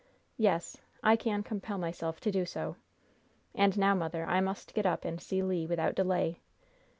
[0.37, 2.75] "Yes, I can compel myself to do so.
[3.53, 6.39] And now, mother, I must get up and see Le, without delay.